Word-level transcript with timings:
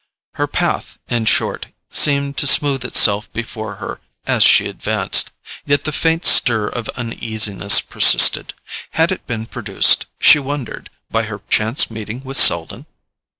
Her 0.33 0.47
path, 0.47 0.97
in 1.09 1.25
short, 1.25 1.67
seemed 1.91 2.35
to 2.37 2.47
smooth 2.47 2.83
itself 2.83 3.31
before 3.33 3.75
her 3.75 4.01
as 4.25 4.41
she 4.41 4.65
advanced; 4.67 5.29
yet 5.63 5.83
the 5.83 5.91
faint 5.91 6.25
stir 6.25 6.65
of 6.69 6.89
uneasiness 6.95 7.81
persisted. 7.81 8.55
Had 8.97 9.11
it 9.11 9.27
been 9.27 9.45
produced, 9.45 10.07
she 10.19 10.39
wondered, 10.39 10.89
by 11.11 11.25
her 11.25 11.43
chance 11.51 11.91
meeting 11.91 12.23
with 12.23 12.37
Selden? 12.37 12.87